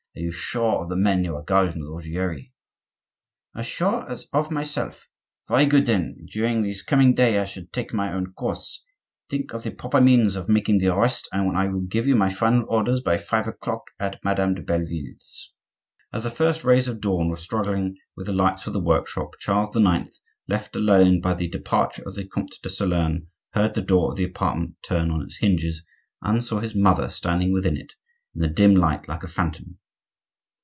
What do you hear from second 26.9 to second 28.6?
standing within it in the